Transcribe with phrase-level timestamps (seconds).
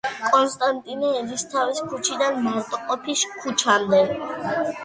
[0.35, 4.05] კონსტანტინე ერისთავის ქუჩიდან მარტყოფის ქუჩამდე.